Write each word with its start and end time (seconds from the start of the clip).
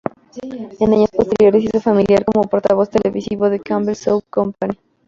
En 0.81 0.93
años 0.93 1.11
posteriores 1.11 1.61
se 1.61 1.69
hizo 1.69 1.79
familiar 1.79 2.25
como 2.25 2.49
portavoz 2.49 2.89
televisivo 2.89 3.51
de 3.51 3.59
Campbell 3.59 3.95
Soup 3.95 4.23
Company. 4.31 4.73